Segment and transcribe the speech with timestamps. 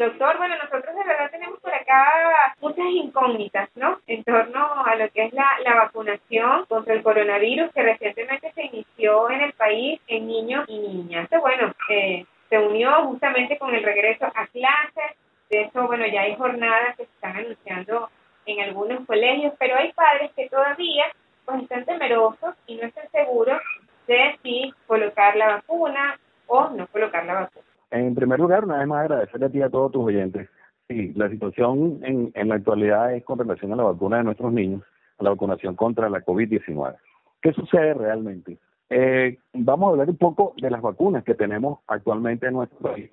[0.00, 3.98] Doctor, bueno, nosotros de verdad tenemos por acá muchas incógnitas, ¿no?
[4.06, 8.64] En torno a lo que es la, la vacunación contra el coronavirus que recientemente se
[8.64, 11.24] inició en el país en niños y niñas.
[11.24, 15.18] Entonces, bueno, eh, se unió justamente con el regreso a clases.
[15.50, 18.08] De hecho, bueno, ya hay jornadas que se están anunciando
[18.46, 21.04] en algunos colegios, pero hay padres que todavía
[21.44, 23.60] pues están temerosos y no están seguros
[24.06, 27.59] de si colocar la vacuna o no colocar la vacuna.
[27.90, 30.48] En primer lugar, una vez más agradecerle a ti y a todos tus oyentes.
[30.88, 34.52] Sí, la situación en, en la actualidad es con relación a la vacuna de nuestros
[34.52, 34.82] niños,
[35.18, 36.96] a la vacunación contra la COVID-19.
[37.42, 38.58] ¿Qué sucede realmente?
[38.90, 43.10] Eh, vamos a hablar un poco de las vacunas que tenemos actualmente en nuestro país.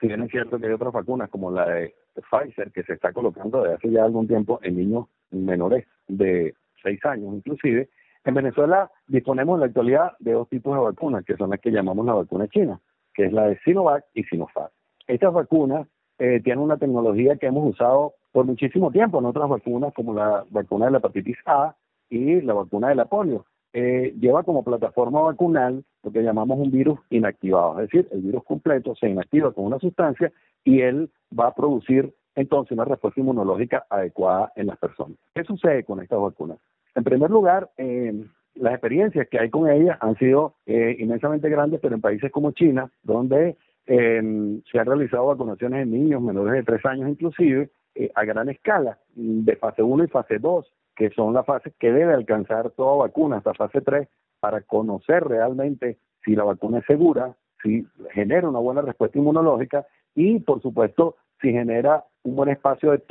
[0.00, 1.94] Si bien es cierto que hay otras vacunas como la de
[2.30, 7.04] Pfizer que se está colocando desde hace ya algún tiempo en niños menores de 6
[7.06, 7.88] años inclusive,
[8.24, 11.70] en Venezuela disponemos en la actualidad de dos tipos de vacunas, que son las que
[11.70, 12.80] llamamos la vacuna china
[13.14, 14.70] que es la de Sinovac y Sinopharm.
[15.06, 15.86] Estas vacunas
[16.18, 20.44] eh, tienen una tecnología que hemos usado por muchísimo tiempo en otras vacunas, como la
[20.50, 21.76] vacuna de la hepatitis A
[22.08, 23.46] y la vacuna de la polio.
[23.72, 28.44] Eh, lleva como plataforma vacunal lo que llamamos un virus inactivado, es decir, el virus
[28.44, 33.84] completo se inactiva con una sustancia y él va a producir entonces una respuesta inmunológica
[33.90, 35.18] adecuada en las personas.
[35.34, 36.58] ¿Qué sucede con estas vacunas?
[36.94, 38.24] En primer lugar, eh,
[38.54, 42.52] las experiencias que hay con ellas han sido eh, inmensamente grandes, pero en países como
[42.52, 48.10] China, donde em, se han realizado vacunaciones en niños menores de tres años inclusive, eh,
[48.14, 52.14] a gran escala, de fase 1 y fase 2, que son las fases que debe
[52.14, 54.08] alcanzar toda vacuna hasta fase 3
[54.40, 60.40] para conocer realmente si la vacuna es segura, si genera una buena respuesta inmunológica y,
[60.40, 63.02] por supuesto, si genera un buen espacio de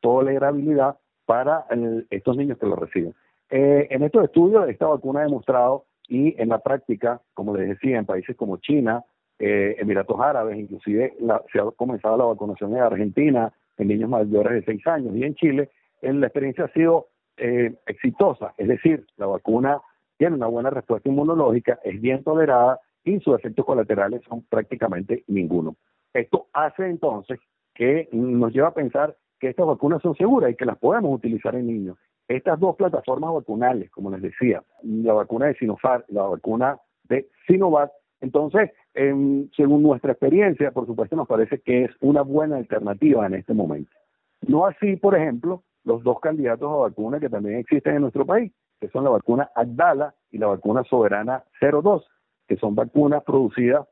[0.00, 0.96] tolerabilidad
[1.26, 1.66] para
[2.10, 3.14] estos niños que lo reciben.
[3.50, 7.98] Eh, en estos estudios, esta vacuna ha demostrado, y en la práctica, como les decía,
[7.98, 9.04] en países como China,
[9.38, 11.14] eh, Emiratos Árabes, inclusive
[11.52, 15.34] se ha comenzado la vacunación en Argentina, en niños mayores de 6 años, y en
[15.34, 15.70] Chile,
[16.02, 19.80] en la experiencia ha sido eh, exitosa, es decir, la vacuna
[20.16, 25.76] tiene una buena respuesta inmunológica, es bien tolerada y sus efectos colaterales son prácticamente ninguno.
[26.12, 27.38] Esto hace entonces
[27.74, 31.54] que nos lleva a pensar que estas vacunas son seguras y que las podemos utilizar
[31.54, 31.98] en niños.
[32.26, 37.90] Estas dos plataformas vacunales, como les decía, la vacuna de Sinopharm la vacuna de Sinovac,
[38.20, 38.70] entonces,
[39.56, 43.90] según nuestra experiencia, por supuesto, nos parece que es una buena alternativa en este momento.
[44.46, 48.52] No así, por ejemplo, los dos candidatos a vacuna que también existen en nuestro país,
[48.80, 52.06] que son la vacuna Agdala y la vacuna Soberana 02,
[52.46, 53.86] que son vacunas producidas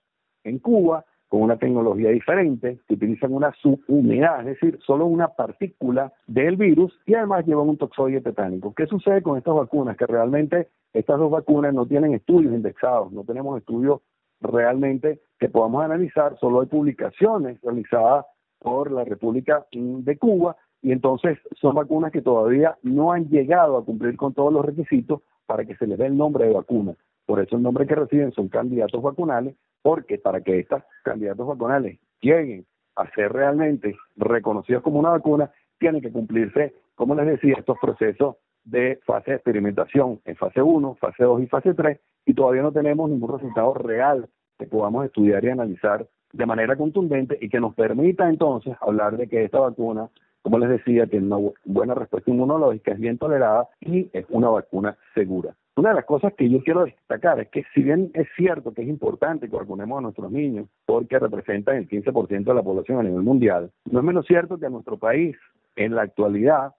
[0.44, 6.12] en Cuba con una tecnología diferente, que utilizan una subunidad, es decir, solo una partícula
[6.26, 8.74] del virus y además llevan un toxoide tetánico.
[8.74, 9.96] ¿Qué sucede con estas vacunas?
[9.96, 14.00] Que realmente estas dos vacunas no tienen estudios indexados, no tenemos estudios
[14.40, 18.26] realmente que podamos analizar, solo hay publicaciones realizadas
[18.58, 23.84] por la República de Cuba y entonces son vacunas que todavía no han llegado a
[23.84, 26.94] cumplir con todos los requisitos para que se les dé el nombre de vacuna.
[27.26, 31.98] Por eso el nombre que reciben son candidatos vacunales, porque para que estos candidatos vacunales
[32.20, 32.64] lleguen
[32.94, 38.36] a ser realmente reconocidos como una vacuna, tienen que cumplirse, como les decía, estos procesos
[38.64, 42.72] de fase de experimentación en fase 1, fase 2 y fase 3, y todavía no
[42.72, 44.28] tenemos ningún resultado real
[44.58, 49.28] que podamos estudiar y analizar de manera contundente y que nos permita entonces hablar de
[49.28, 50.10] que esta vacuna,
[50.42, 54.96] como les decía, tiene una buena respuesta inmunológica, es bien tolerada y es una vacuna
[55.14, 55.54] segura.
[55.76, 58.80] Una de las cosas que yo quiero destacar es que si bien es cierto que
[58.80, 63.02] es importante que vacunemos a nuestros niños porque representan el 15% de la población a
[63.02, 65.36] nivel mundial, no es menos cierto que en nuestro país,
[65.76, 66.74] en la actualidad,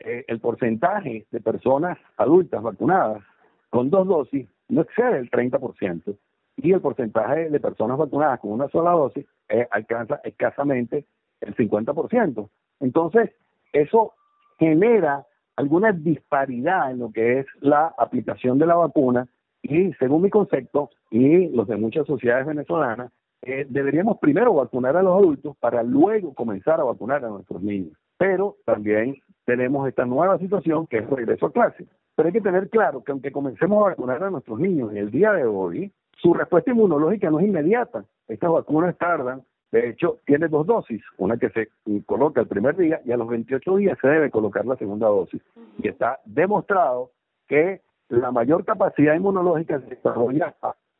[0.00, 3.22] eh, el porcentaje de personas adultas vacunadas
[3.70, 6.16] con dos dosis no excede el 30%
[6.56, 11.06] y el porcentaje de personas vacunadas con una sola dosis eh, alcanza escasamente
[11.40, 12.48] el 50%.
[12.80, 13.30] Entonces,
[13.72, 14.14] eso
[14.58, 19.26] genera alguna disparidad en lo que es la aplicación de la vacuna
[19.62, 23.10] y según mi concepto y los de muchas sociedades venezolanas,
[23.42, 27.96] eh, deberíamos primero vacunar a los adultos para luego comenzar a vacunar a nuestros niños.
[28.18, 31.86] Pero también tenemos esta nueva situación que es regreso a clase.
[32.14, 35.32] Pero hay que tener claro que aunque comencemos a vacunar a nuestros niños el día
[35.32, 38.04] de hoy, su respuesta inmunológica no es inmediata.
[38.26, 39.42] Estas vacunas tardan
[39.76, 41.68] de hecho, tiene dos dosis, una que se
[42.06, 45.42] coloca el primer día y a los 28 días se debe colocar la segunda dosis.
[45.76, 47.10] Y está demostrado
[47.46, 50.54] que la mayor capacidad inmunológica se desarrolla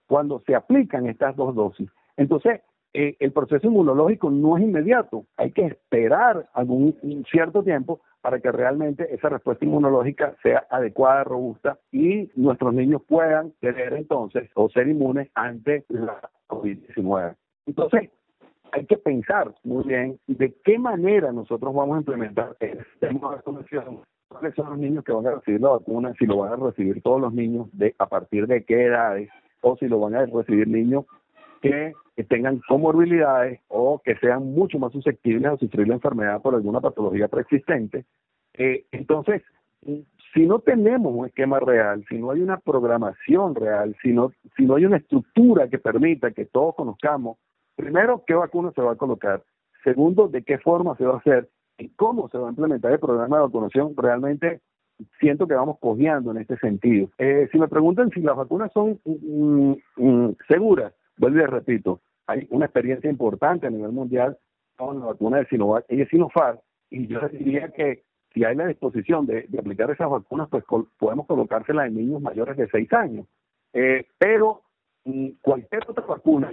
[0.07, 1.89] cuando se aplican estas dos dosis.
[2.19, 2.61] Entonces,
[2.93, 8.53] eh, el proceso inmunológico no es inmediato, hay que esperar algún cierto tiempo para que
[8.53, 14.87] realmente esa respuesta inmunológica sea adecuada, robusta y nuestros niños puedan tener entonces o ser
[14.89, 17.37] inmunes ante la COVID-19.
[17.67, 18.11] Entonces,
[18.77, 23.37] hay que pensar muy bien de qué manera nosotros vamos a implementar el sistema de
[23.37, 24.01] vacunación.
[24.29, 26.13] ¿Cuáles son los niños que van a recibir la vacuna?
[26.19, 29.31] Si lo van a recibir todos los niños, de a partir de qué edades,
[29.63, 31.07] o si lo van a recibir niños
[31.63, 31.95] que,
[32.29, 37.29] tengan comorbilidades o que sean mucho más susceptibles a sufrir la enfermedad por alguna patología
[37.29, 38.07] preexistente.
[38.55, 39.43] Eh, entonces,
[40.33, 44.65] si no tenemos un esquema real, si no hay una programación real, si no, si
[44.65, 47.37] no hay una estructura que permita que todos conozcamos
[47.77, 49.43] primero, qué vacuna se va a colocar,
[49.85, 52.99] segundo, de qué forma se va a hacer y cómo se va a implementar el
[52.99, 54.61] programa de vacunación, realmente
[55.21, 57.11] siento que vamos cojeando en este sentido.
[57.19, 62.47] Eh, si me preguntan si las vacunas son mm, mm, seguras, vuelvo y repito, hay
[62.51, 64.39] una experiencia importante a nivel mundial
[64.77, 66.59] con la vacuna de Sinovac y de Sinopharm,
[66.91, 70.65] y yo diría que si hay la disposición de, aplicar esas vacunas, pues
[70.99, 73.27] podemos colocárselas en niños mayores de 6 años.
[73.73, 74.63] Eh, pero
[75.05, 76.51] mm, cualquier otra vacuna,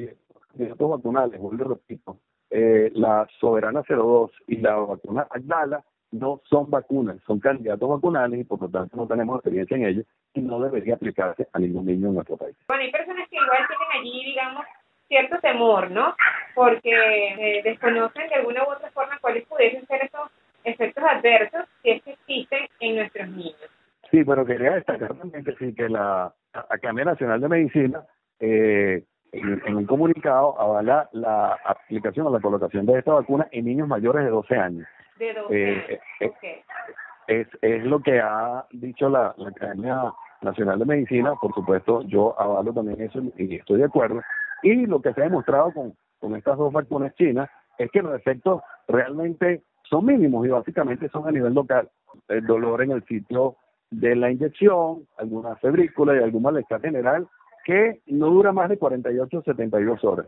[0.54, 2.18] candidatos vacunales, vuelvo repito,
[2.50, 8.44] eh, la Soberana 02 y la vacuna Agdala no son vacunas, son candidatos vacunales y
[8.44, 10.06] por lo tanto no tenemos experiencia en ellos
[10.36, 12.56] y no debería aplicarse a ningún niño en nuestro país.
[12.68, 14.66] Bueno, hay personas que igual tienen allí, digamos,
[15.08, 16.16] cierto temor, ¿no?
[16.54, 20.30] Porque eh, desconocen de alguna u otra forma cuáles pudiesen ser esos
[20.64, 23.70] efectos adversos que existen en nuestros niños.
[24.12, 28.04] Sí, pero quería destacar también que sí, que la Academia Nacional de Medicina
[28.40, 29.04] eh,
[29.44, 34.24] en, un comunicado avala la aplicación o la colocación de esta vacuna en niños mayores
[34.26, 34.88] de 12 años.
[35.20, 36.64] De 12 eh, eh,
[37.28, 42.74] es, es lo que ha dicho la, Academia Nacional de Medicina, por supuesto, yo avalo
[42.74, 44.22] también eso y estoy de acuerdo.
[44.62, 48.16] Y lo que se ha demostrado con, con estas dos vacunas chinas es que los
[48.16, 51.90] efectos realmente son mínimos y básicamente son a nivel local.
[52.28, 53.56] El dolor en el sitio
[53.92, 57.28] de la inyección, alguna febrícula y algún malestar general
[57.64, 60.28] que no dura más de 48 o 72 horas.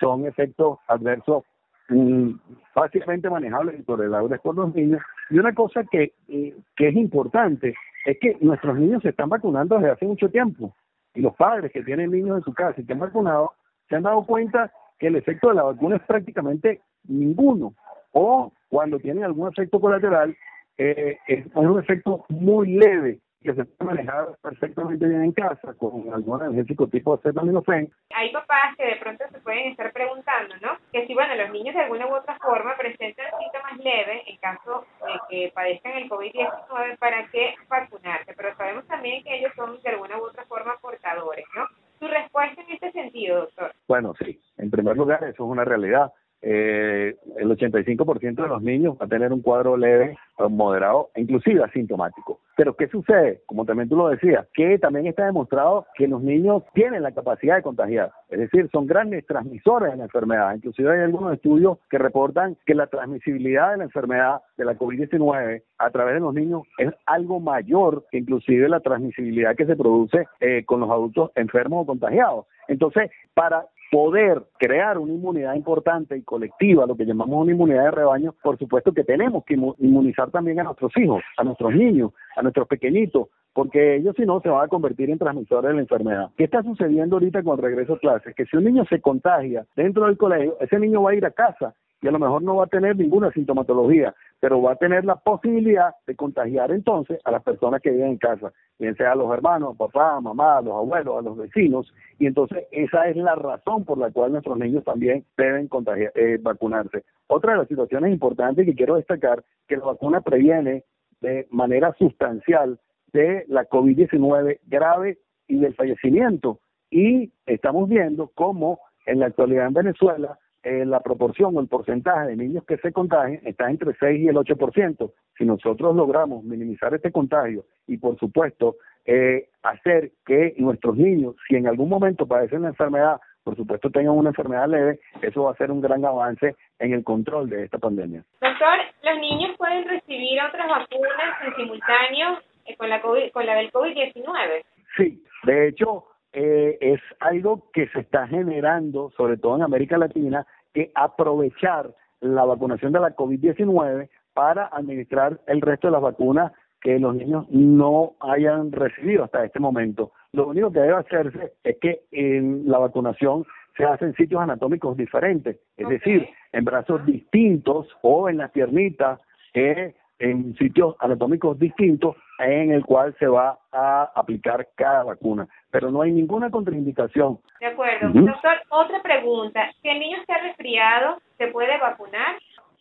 [0.00, 1.44] Son efectos adversos
[1.88, 2.30] mm,
[2.72, 5.00] fácilmente manejables y tolerables por los niños.
[5.30, 7.74] Y una cosa que, eh, que es importante
[8.04, 10.74] es que nuestros niños se están vacunando desde hace mucho tiempo.
[11.14, 13.52] Y los padres que tienen niños en su casa y que han vacunado
[13.88, 17.74] se han dado cuenta que el efecto de la vacuna es prácticamente ninguno.
[18.12, 20.36] O cuando tienen algún efecto colateral,
[20.78, 26.12] eh, es un efecto muy leve que se puede manejar perfectamente bien en casa con
[26.12, 27.90] algún energético tipo acetaminofén.
[28.14, 30.76] Hay papás que de pronto se pueden estar preguntando, ¿no?
[30.92, 34.84] Que si, bueno, los niños de alguna u otra forma presentan síntomas leves en caso
[35.06, 38.34] de que padezcan el COVID-19, ¿para qué vacunarse?
[38.36, 41.66] Pero sabemos también que ellos son de alguna u otra forma portadores, ¿no?
[42.00, 43.72] ¿Su respuesta en este sentido, doctor?
[43.88, 44.38] Bueno, sí.
[44.58, 46.12] En primer lugar, eso es una realidad
[46.48, 50.16] eh, el 85% de los niños va a tener un cuadro leve,
[50.48, 52.40] moderado, inclusive asintomático.
[52.56, 53.40] Pero ¿qué sucede?
[53.46, 57.56] Como también tú lo decías, que también está demostrado que los niños tienen la capacidad
[57.56, 60.54] de contagiar, es decir, son grandes transmisores de la enfermedad.
[60.54, 65.62] Inclusive hay algunos estudios que reportan que la transmisibilidad de la enfermedad de la COVID-19
[65.78, 70.26] a través de los niños es algo mayor que inclusive la transmisibilidad que se produce
[70.38, 72.46] eh, con los adultos enfermos o contagiados.
[72.68, 77.90] Entonces, para poder crear una inmunidad importante y colectiva, lo que llamamos una inmunidad de
[77.90, 82.42] rebaño, por supuesto que tenemos que inmunizar también a nuestros hijos, a nuestros niños, a
[82.42, 86.30] nuestros pequeñitos, porque ellos si no se van a convertir en transmisores de la enfermedad.
[86.36, 88.34] ¿Qué está sucediendo ahorita con el regreso a clases?
[88.34, 91.30] Que si un niño se contagia dentro del colegio, ese niño va a ir a
[91.30, 95.04] casa y a lo mejor no va a tener ninguna sintomatología, pero va a tener
[95.04, 99.14] la posibilidad de contagiar entonces a las personas que viven en casa, bien sea a
[99.14, 103.34] los hermanos, papá, mamá, a los abuelos, a los vecinos, y entonces esa es la
[103.34, 107.04] razón por la cual nuestros niños también deben contagiar, eh, vacunarse.
[107.28, 110.84] Otra de las situaciones importantes que quiero destacar, que la vacuna previene
[111.20, 112.78] de manera sustancial
[113.12, 116.60] de la COVID-19 grave y del fallecimiento,
[116.90, 122.26] y estamos viendo cómo en la actualidad en Venezuela eh, la proporción o el porcentaje
[122.26, 125.12] de niños que se contagian está entre 6 y el 8%.
[125.38, 131.54] Si nosotros logramos minimizar este contagio y, por supuesto, eh, hacer que nuestros niños, si
[131.54, 135.56] en algún momento padecen la enfermedad, por supuesto tengan una enfermedad leve, eso va a
[135.56, 138.24] ser un gran avance en el control de esta pandemia.
[138.40, 143.54] Doctor, ¿los niños pueden recibir otras vacunas en simultáneo eh, con, la COVID, con la
[143.54, 144.64] del COVID-19?
[144.96, 146.06] Sí, de hecho,
[146.38, 150.46] eh, es algo que se está generando, sobre todo en América Latina,
[150.76, 151.90] que aprovechar
[152.20, 156.52] la vacunación de la COVID-19 para administrar el resto de las vacunas
[156.82, 160.12] que los niños no hayan recibido hasta este momento.
[160.32, 164.98] Lo único que debe hacerse es que en la vacunación se hace en sitios anatómicos
[164.98, 169.18] diferentes, es decir, en brazos distintos o en las piernitas,
[169.54, 175.90] eh, en sitios anatómicos distintos en el cual se va a aplicar cada vacuna, pero
[175.90, 177.38] no hay ninguna contraindicación.
[177.60, 178.08] De acuerdo.
[178.12, 179.70] Doctor, otra pregunta.
[179.82, 182.36] Si el niño está resfriado, ¿se puede vacunar?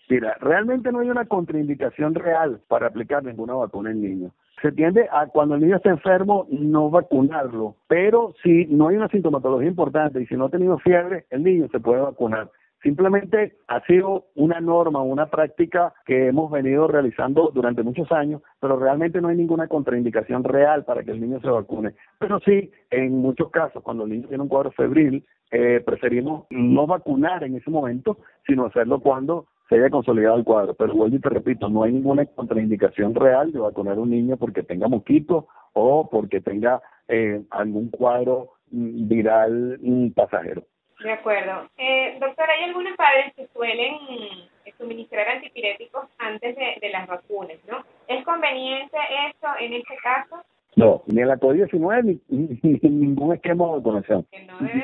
[0.08, 4.32] Mira, realmente no hay una contraindicación real para aplicar ninguna vacuna en niños.
[4.62, 9.10] Se tiende a cuando el niño está enfermo no vacunarlo, pero si no hay una
[9.10, 12.50] sintomatología importante y si no ha tenido fiebre, el niño se puede vacunar.
[12.86, 18.78] Simplemente ha sido una norma, una práctica que hemos venido realizando durante muchos años, pero
[18.78, 21.96] realmente no hay ninguna contraindicación real para que el niño se vacune.
[22.20, 26.86] Pero sí, en muchos casos, cuando el niño tiene un cuadro febril, eh, preferimos no
[26.86, 30.76] vacunar en ese momento, sino hacerlo cuando se haya consolidado el cuadro.
[30.76, 34.38] Pero vuelvo y te repito, no hay ninguna contraindicación real de vacunar a un niño
[34.38, 40.68] porque tenga mosquito o porque tenga eh, algún cuadro mm, viral mm, pasajero.
[41.00, 41.70] De acuerdo.
[41.78, 43.98] Eh, doctor, hay algunos padres que suelen
[44.78, 47.84] suministrar antipiréticos antes de, las vacunas, ¿no?
[48.08, 48.98] ¿Es conveniente
[49.30, 50.44] eso en este caso?
[50.76, 54.26] No, ni en la COVID-19 ni, en ningún esquema de vacunación.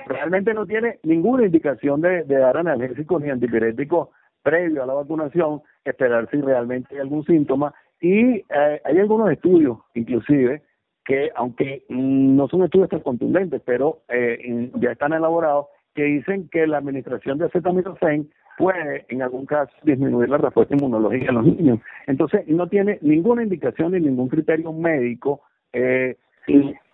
[0.06, 4.10] Realmente no tiene ninguna indicación de, dar analgésicos ni antipiréticos
[4.42, 7.74] previo a la vacunación, esperar si realmente hay algún síntoma.
[8.00, 10.64] Y eh, hay algunos estudios, inclusive,
[11.06, 16.68] que aunque no son estudios tan contundentes, pero eh, ya están elaborados, que dicen que
[16.68, 21.80] la administración de acetaminofén puede, en algún caso, disminuir la respuesta inmunológica en los niños.
[22.08, 25.42] Entonces, no tiene ninguna indicación ni ningún criterio médico
[25.74, 26.18] eh,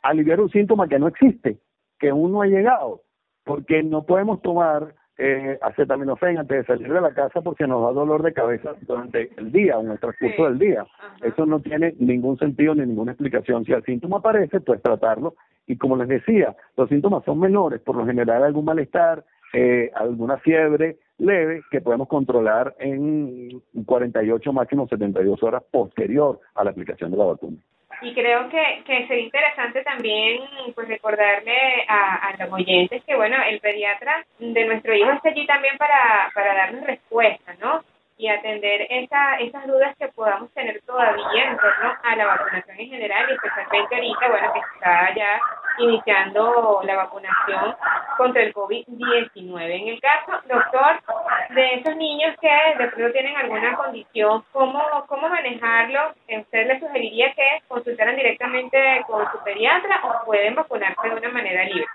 [0.04, 1.58] aliviar un síntoma que no existe,
[2.00, 3.02] que aún no ha llegado,
[3.44, 7.92] porque no podemos tomar eh, acetaminofén antes de salir de la casa porque nos da
[7.92, 10.86] dolor de cabeza durante el día o en el transcurso del día.
[11.24, 13.66] Eso no tiene ningún sentido ni ninguna explicación.
[13.66, 15.36] Si el síntoma aparece, pues tratarlo.
[15.66, 20.38] Y como les decía, los síntomas son menores, por lo general algún malestar, eh, alguna
[20.38, 27.18] fiebre leve que podemos controlar en 48 máximo 72 horas posterior a la aplicación de
[27.18, 27.58] la vacuna.
[28.02, 30.44] Y creo que, que sería interesante también
[30.76, 35.46] pues recordarle a, a los oyentes que, bueno, el pediatra de nuestro hijo está allí
[35.48, 37.84] también para, para darnos respuestas, ¿no?
[38.18, 42.90] y atender esa, esas dudas que podamos tener todavía en torno a la vacunación en
[42.90, 45.40] general y especialmente ahorita, bueno, que está ya
[45.78, 47.76] iniciando la vacunación
[48.18, 49.62] contra el COVID-19.
[49.62, 55.30] En el caso, doctor, de esos niños que de pronto tienen alguna condición, ¿cómo, cómo
[55.30, 56.00] manejarlo?
[56.28, 61.64] ¿Usted le sugeriría que consultaran directamente con su pediatra o pueden vacunarse de una manera
[61.66, 61.86] libre?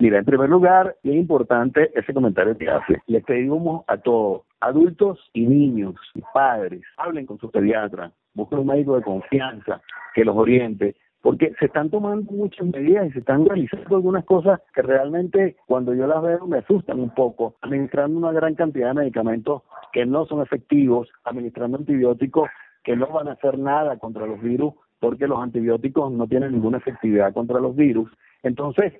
[0.00, 3.02] Mira, en primer lugar, es importante ese comentario que hace.
[3.06, 8.68] Le pedimos a todos, adultos y niños y padres, hablen con su pediatra, busquen un
[8.68, 9.82] médico de confianza
[10.14, 14.60] que los oriente, porque se están tomando muchas medidas y se están realizando algunas cosas
[14.74, 19.00] que realmente cuando yo las veo me asustan un poco, administrando una gran cantidad de
[19.00, 19.62] medicamentos
[19.92, 22.48] que no son efectivos, administrando antibióticos
[22.82, 26.78] que no van a hacer nada contra los virus porque los antibióticos no tienen ninguna
[26.78, 28.10] efectividad contra los virus.
[28.42, 28.92] Entonces,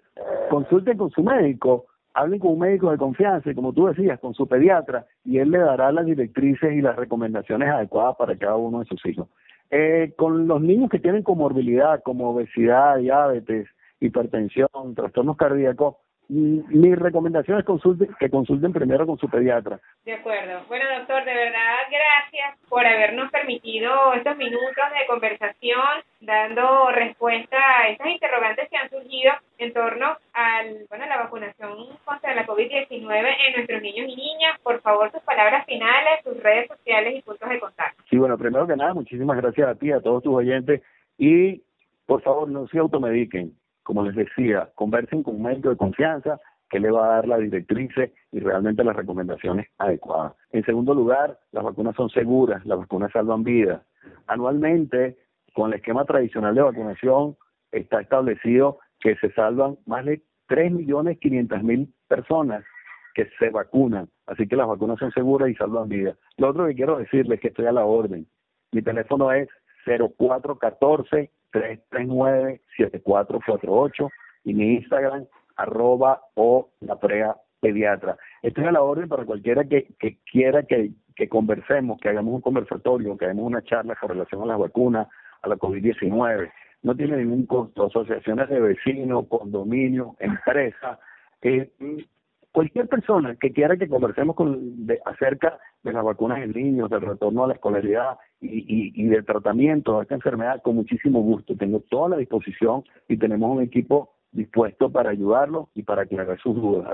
[0.48, 4.34] consulten con su médico, hablen con un médico de confianza y como tú decías, con
[4.34, 8.80] su pediatra, y él le dará las directrices y las recomendaciones adecuadas para cada uno
[8.80, 9.28] de sus hijos.
[9.70, 13.68] Eh, con los niños que tienen comorbilidad como obesidad, diabetes,
[14.00, 15.96] hipertensión, trastornos cardíacos,
[16.30, 17.64] mi recomendación es
[18.18, 19.80] que consulten primero con su pediatra.
[20.04, 20.60] De acuerdo.
[20.68, 27.88] Bueno, doctor, de verdad, gracias por habernos permitido estos minutos de conversación, dando respuesta a
[27.88, 33.36] estas interrogantes que han surgido en torno al, bueno, a la vacunación contra la COVID-19
[33.46, 34.60] en nuestros niños y niñas.
[34.62, 38.02] Por favor, sus palabras finales, sus redes sociales y puntos de contacto.
[38.08, 40.80] Sí, bueno, primero que nada, muchísimas gracias a ti, a todos tus oyentes
[41.18, 41.62] y
[42.06, 43.52] por favor, no se automediquen
[43.90, 46.38] como les decía, conversen con un médico de confianza
[46.70, 50.34] que le va a dar las directrices y realmente las recomendaciones adecuadas.
[50.52, 53.82] En segundo lugar, las vacunas son seguras, las vacunas salvan vidas.
[54.28, 55.18] Anualmente,
[55.54, 57.36] con el esquema tradicional de vacunación,
[57.72, 62.64] está establecido que se salvan más de 3.500.000 personas
[63.16, 64.08] que se vacunan.
[64.28, 66.16] Así que las vacunas son seguras y salvan vidas.
[66.36, 68.24] Lo otro que quiero decirles es que estoy a la orden.
[68.70, 69.48] Mi teléfono es
[69.84, 74.10] 0414 339-7448
[74.44, 75.26] y mi Instagram
[75.56, 78.16] arroba o la prea pediatra.
[78.42, 82.40] Estoy a la orden para cualquiera que, que quiera que, que conversemos, que hagamos un
[82.40, 85.08] conversatorio, que hagamos una charla con relación a las vacunas,
[85.42, 86.50] a la COVID-19.
[86.82, 87.86] No tiene ningún costo.
[87.86, 90.98] Asociaciones de vecinos, condominios, empresas,
[91.42, 91.70] eh,
[92.52, 97.02] cualquier persona que quiera que conversemos con, de, acerca de las vacunas en niños, del
[97.02, 101.56] retorno a la escolaridad y, del tratamiento de esta enfermedad, con muchísimo gusto.
[101.56, 106.54] Tengo toda la disposición y tenemos un equipo dispuesto para ayudarlo y para aclarar sus
[106.54, 106.88] dudas.